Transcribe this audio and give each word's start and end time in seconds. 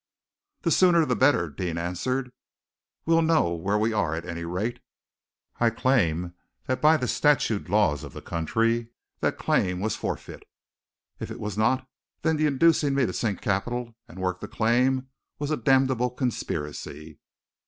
"The 0.63 0.71
sooner 0.71 1.05
the 1.05 1.15
better," 1.15 1.47
Deane 1.47 1.77
answered. 1.77 2.31
"We'll 3.05 3.21
know 3.21 3.53
where 3.53 3.77
we 3.77 3.93
are, 3.93 4.15
at 4.15 4.25
any 4.25 4.45
rate. 4.45 4.79
I 5.59 5.69
claim 5.69 6.33
that 6.65 6.81
by 6.81 6.97
the 6.97 7.07
statute 7.07 7.69
laws 7.69 8.03
of 8.03 8.11
the 8.13 8.21
country 8.23 8.87
that 9.19 9.37
claim 9.37 9.79
was 9.79 9.95
forfeit. 9.95 10.41
If 11.19 11.29
it 11.29 11.39
was 11.39 11.55
not, 11.55 11.87
then 12.23 12.35
the 12.37 12.47
inducing 12.47 12.95
me 12.95 13.05
to 13.05 13.13
sink 13.13 13.41
capital 13.41 13.95
and 14.07 14.17
work 14.17 14.39
the 14.39 14.47
claim 14.47 15.07
was 15.37 15.51
a 15.51 15.55
damnable 15.57 16.09
conspiracy." 16.09 17.19